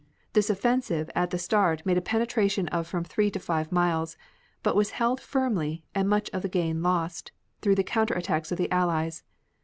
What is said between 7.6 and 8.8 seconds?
through the counter attacks of the